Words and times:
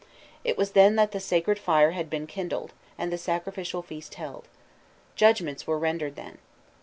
It 0.43 0.57
was 0.57 0.71
then 0.71 0.95
that 0.95 1.11
the 1.11 1.19
sacred 1.19 1.59
fire 1.59 1.91
had 1.91 2.09
been 2.09 2.25
kindled, 2.25 2.73
and 2.97 3.13
the 3.13 3.19
sacrificial 3.19 3.83
feast 3.83 4.15
held. 4.15 4.47
Judgments 5.15 5.67
were 5.67 5.77
rendered 5.77 6.15
then. 6.15 6.39